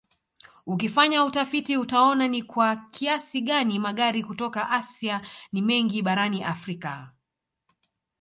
[0.65, 7.11] Ukifanya utafiti utaona ni kwa kiasi gani magari kutoka Asia ni mengi barani Afrika